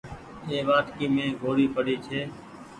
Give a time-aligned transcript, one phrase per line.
[0.47, 2.19] اي وآٽڪي مين ڳوڙي پري ڇي۔